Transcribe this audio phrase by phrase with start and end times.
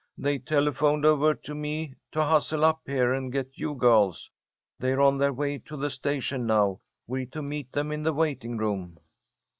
[0.17, 4.31] "They telephoned over to me to hustle up here and get you girls.
[4.79, 6.79] They're on their way to the station now.
[7.05, 8.97] We're to meet them in the waiting room."